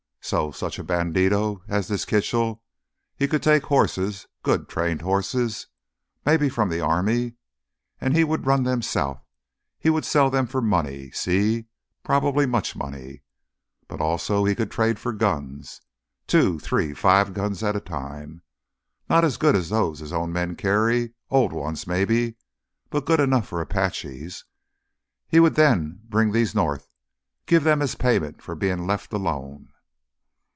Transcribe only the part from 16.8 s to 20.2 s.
five guns at a time. Not as good as those his